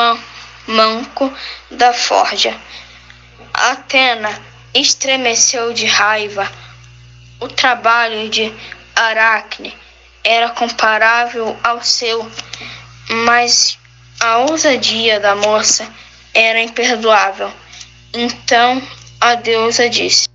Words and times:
man, 0.00 0.18
manco 0.66 1.32
da 1.70 1.92
forja. 1.92 2.58
Atena 3.52 4.40
estremeceu 4.72 5.72
de 5.72 5.86
raiva. 5.86 6.50
O 7.40 7.48
trabalho 7.48 8.28
de 8.28 8.52
Aracne 8.94 9.76
era 10.24 10.50
comparável 10.50 11.58
ao 11.62 11.82
seu, 11.82 12.30
mas 13.08 13.78
a 14.20 14.38
ousadia 14.38 15.18
da 15.20 15.34
moça 15.34 15.88
era 16.34 16.60
imperdoável. 16.60 17.50
Então 18.12 18.82
a 19.20 19.34
deusa 19.34 19.88
disse: 19.88 20.28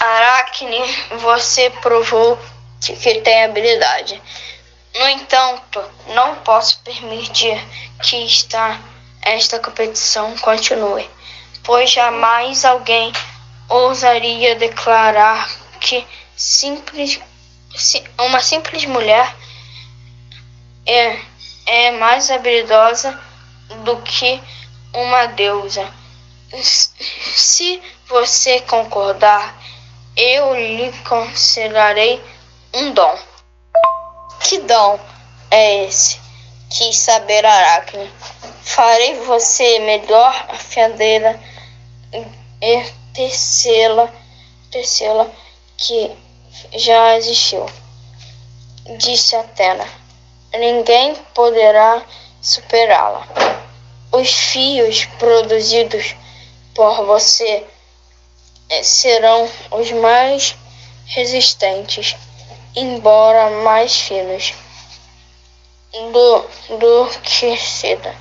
Aracne, 0.00 0.82
você 1.18 1.70
provou 1.82 2.38
que 2.80 3.20
tem 3.20 3.44
habilidade. 3.44 4.20
No 4.96 5.08
entanto, 5.08 5.82
não 6.08 6.36
posso 6.36 6.78
permitir 6.80 7.60
que 8.00 8.24
esta, 8.24 8.80
esta 9.22 9.58
competição 9.58 10.36
continue, 10.38 11.10
pois 11.64 11.90
jamais 11.90 12.64
alguém 12.64 13.12
ousaria 13.68 14.54
declarar 14.54 15.50
que 15.80 16.06
simples, 16.36 17.20
uma 18.18 18.40
simples 18.40 18.84
mulher 18.84 19.34
é, 20.86 21.18
é 21.66 21.90
mais 21.92 22.30
habilidosa 22.30 23.18
do 23.84 24.00
que 24.02 24.40
uma 24.92 25.26
deusa. 25.26 25.92
Se 26.62 27.82
você 28.06 28.60
concordar, 28.60 29.60
eu 30.16 30.54
lhe 30.54 30.92
considerarei 31.02 32.22
um 32.72 32.92
dom. 32.92 33.33
Que 34.44 34.58
dom 34.58 35.00
é 35.50 35.86
esse? 35.86 36.20
Quis 36.68 36.98
saber 36.98 37.46
Aracne. 37.46 38.12
Farei 38.62 39.14
você 39.20 39.78
melhor 39.78 40.46
afiadeira 40.50 41.40
e 42.60 42.84
tecê-la, 43.14 44.12
tecê-la 44.70 45.30
que 45.78 46.14
já 46.74 47.16
existiu. 47.16 47.64
Disse 48.98 49.34
Atena. 49.34 49.88
Ninguém 50.52 51.14
poderá 51.32 52.02
superá-la. 52.42 53.26
Os 54.12 54.30
fios 54.30 55.06
produzidos 55.18 56.14
por 56.74 57.06
você 57.06 57.66
serão 58.82 59.50
os 59.70 59.90
mais 59.90 60.54
resistentes, 61.06 62.14
embora 62.76 63.50
mais 63.62 63.94
finos 64.00 64.54
do, 66.12 66.44
do 66.78 67.08
que 67.22 67.56
seda. 67.56 68.14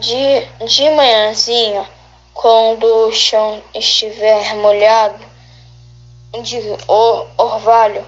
De, 0.00 0.40
de 0.66 0.90
manhãzinha, 0.90 1.88
quando 2.32 2.84
o 2.84 3.12
chão 3.12 3.62
estiver 3.72 4.56
molhado 4.56 5.24
de 6.42 6.60
orvalho, 7.38 8.04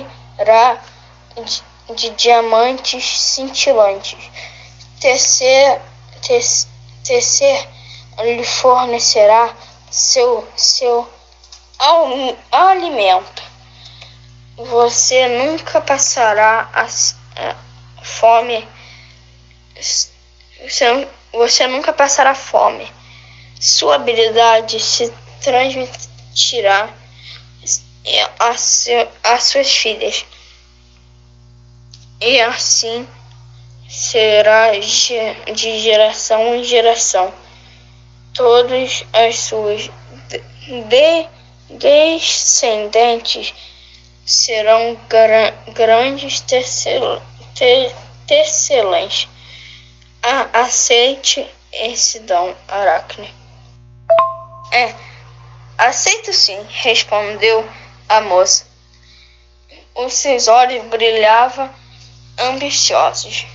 de, 1.36 1.64
de 1.96 2.10
diamantes 2.12 3.20
cintilantes. 3.22 4.30
Tecer, 5.00 5.82
tecer, 6.22 6.70
tecer 7.04 7.75
lhe 8.20 8.44
fornecerá 8.44 9.56
seu, 9.92 10.48
seu 10.56 11.10
alimento. 12.52 13.44
Você 14.58 15.28
nunca 15.28 15.82
passará 15.82 16.70
a, 16.74 16.84
a 16.86 17.56
fome. 18.04 18.68
Você, 19.76 21.08
você 21.34 21.68
nunca 21.68 21.92
passará 21.92 22.34
fome. 22.34 22.90
Sua 23.60 23.96
habilidade 23.96 24.80
se 24.80 25.12
transmitirá 25.42 26.90
a 28.40 29.40
suas 29.40 29.76
filhas. 29.76 30.26
E 32.22 32.40
assim 32.42 33.08
será 33.90 34.72
de 34.78 35.80
geração 35.80 36.56
em 36.56 36.64
geração. 36.64 37.34
Todas 38.36 39.04
as 39.14 39.40
suas 39.40 39.90
de 40.68 41.28
descendentes 41.70 43.54
serão 44.26 44.96
gra 45.08 45.52
grandes 45.70 46.42
tecelãs. 48.28 49.30
Aceite 50.54 51.48
esse 51.72 52.20
dom, 52.20 52.54
Aracne. 52.68 53.34
É, 54.72 54.94
aceito 55.78 56.34
sim, 56.34 56.60
respondeu 56.70 57.66
a 58.10 58.22
moça. 58.22 58.66
Os 59.96 60.14
seus 60.14 60.48
olhos 60.48 60.84
brilhavam 60.88 61.74
ambiciosos. 62.38 63.46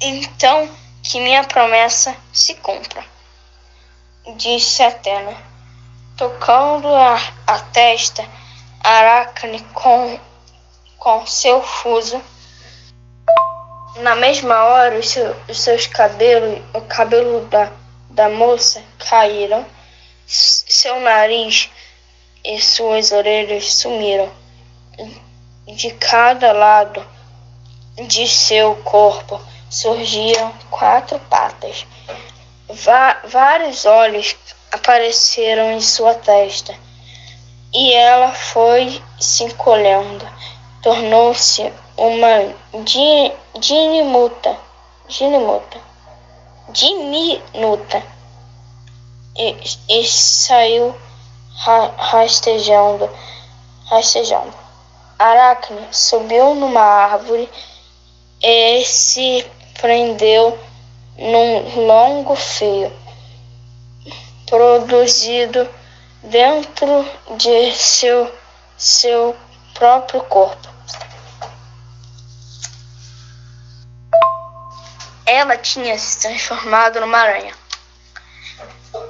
Então 0.00 0.70
que 1.02 1.20
minha 1.20 1.44
promessa 1.44 2.16
se 2.32 2.54
cumpra, 2.54 3.04
disse 4.36 4.82
Atena 4.82 5.36
tocando 6.16 6.88
a, 6.88 7.18
a 7.46 7.58
testa 7.58 8.24
Aracne 8.82 9.60
com, 9.72 10.18
com 10.98 11.26
seu 11.26 11.62
fuso. 11.62 12.20
Na 13.96 14.14
mesma 14.14 14.64
hora, 14.64 14.98
os, 14.98 15.14
os 15.48 15.60
seus 15.60 15.86
cabelos, 15.86 16.60
o 16.74 16.80
cabelo 16.82 17.46
da, 17.46 17.70
da 18.10 18.28
moça 18.28 18.82
caíram, 18.98 19.64
seu 20.26 21.00
nariz 21.00 21.70
e 22.44 22.60
suas 22.60 23.12
orelhas 23.12 23.74
sumiram. 23.74 24.30
De 25.66 25.90
cada 25.92 26.52
lado 26.52 27.04
de 28.06 28.28
seu 28.28 28.76
corpo 28.76 29.40
surgiram 29.70 30.52
quatro 30.70 31.18
patas. 31.30 31.86
Vários 33.24 33.84
olhos 33.84 34.36
apareceram 34.72 35.72
em 35.72 35.80
sua 35.80 36.14
testa, 36.14 36.74
e 37.72 37.92
ela 37.92 38.32
foi 38.32 39.02
se 39.18 39.44
encolhendo, 39.44 40.26
tornou-se 40.82 41.72
uma 41.96 42.54
diminuta, 43.54 44.56
diminuta, 45.08 45.78
diminuta, 46.70 48.02
e, 49.36 49.56
e 49.88 50.04
saiu 50.06 50.94
rastejando, 51.96 53.08
rastejando. 53.86 54.54
Aracne 55.18 55.86
subiu 55.92 56.54
numa 56.54 56.80
árvore 56.80 57.48
e 58.42 58.84
se 58.84 59.46
prendeu 59.80 60.58
num 61.16 61.86
longo 61.86 62.34
fio 62.34 62.92
produzido 64.46 65.68
dentro 66.22 67.04
de 67.36 67.72
seu, 67.72 68.32
seu 68.76 69.36
próprio 69.74 70.20
corpo. 70.22 70.68
Ela 75.26 75.56
tinha 75.56 75.98
se 75.98 76.20
transformado 76.20 77.00
numa 77.00 77.18
aranha. 77.18 77.54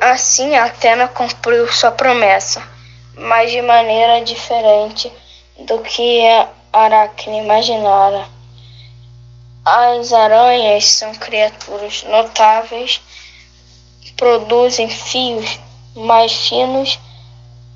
Assim, 0.01 0.57
Atena 0.57 1.09
cumpriu 1.09 1.71
sua 1.73 1.91
promessa, 1.91 2.63
mas 3.17 3.51
de 3.51 3.61
maneira 3.61 4.25
diferente 4.25 5.13
do 5.61 5.81
que 5.81 6.23
Aracne 6.73 7.39
imaginara. 7.39 8.34
As 9.65 10.13
aranhas 10.13 10.85
são 10.85 11.15
criaturas 11.15 12.03
notáveis 12.03 13.01
produzem 14.17 14.89
fios 14.89 15.59
mais 15.95 16.33
finos 16.33 16.99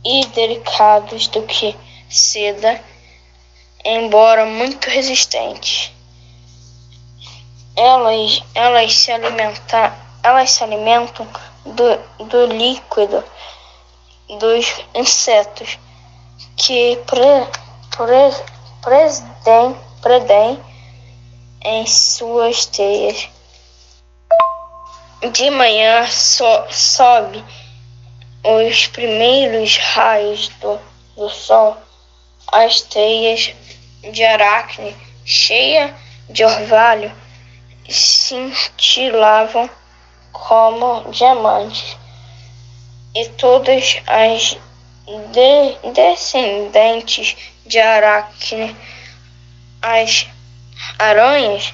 e 0.04 0.26
delicados 0.26 1.28
do 1.28 1.42
que 1.42 1.76
seda, 2.08 2.82
embora 3.84 4.44
muito 4.46 4.88
resistentes. 4.88 5.92
Elas, 7.76 8.42
elas, 8.54 8.94
se, 8.94 9.12
alimenta, 9.12 9.94
elas 10.22 10.50
se 10.50 10.64
alimentam 10.64 11.26
do, 11.64 12.26
do 12.26 12.46
líquido 12.46 13.22
dos 14.38 14.84
insetos 14.94 15.78
que 16.56 16.98
pre, 17.06 17.46
pre, 17.96 18.44
predem, 18.82 19.76
predem 20.02 20.67
em 21.62 21.86
suas 21.86 22.66
teias. 22.66 23.28
De 25.32 25.50
manhã 25.50 26.06
so, 26.06 26.44
sobe 26.70 27.44
os 28.44 28.86
primeiros 28.86 29.76
raios 29.76 30.48
do, 30.60 30.78
do 31.16 31.28
sol 31.28 31.76
as 32.52 32.80
teias 32.82 33.52
de 34.12 34.24
aracne, 34.24 34.96
cheia 35.24 35.94
de 36.30 36.44
orvalho, 36.44 37.12
cintilavam 37.88 39.68
como 40.32 41.10
diamantes, 41.10 41.96
e 43.14 43.28
todas 43.30 44.00
as 44.06 44.56
de 45.06 45.92
descendentes 45.92 47.36
de 47.66 47.78
aracne, 47.78 48.76
as 49.82 50.26
aranhas 50.98 51.72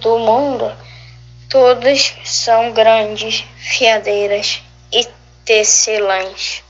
do 0.00 0.18
mundo, 0.18 0.72
todas 1.48 2.14
são 2.24 2.72
grandes 2.72 3.44
fiadeiras 3.56 4.62
e 4.90 5.06
tecelãs. 5.44 6.63